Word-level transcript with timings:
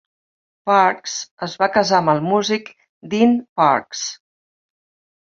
Parks 0.71 1.17
es 1.49 1.53
va 1.65 1.69
casar 1.77 1.99
amb 2.03 2.15
el 2.15 2.23
músic 2.31 2.75
Dean 3.15 3.39
Parks. 3.63 4.05